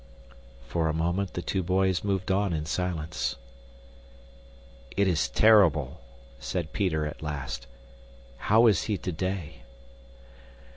[0.65, 3.35] For a moment the two boys moved on in silence.
[4.97, 6.01] "It is terrible,"
[6.39, 7.67] said Peter at last.
[8.37, 9.61] "How is he today?"